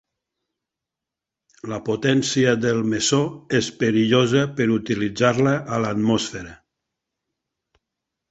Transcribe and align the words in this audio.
La 1.73 1.77
potència 1.89 2.53
del 2.63 2.79
mesó 2.93 3.19
és 3.61 3.69
perillosa 3.83 4.41
per 4.61 4.67
utilitzar-la 4.79 5.53
a 5.77 5.81
l'atmosfera. 5.85 6.57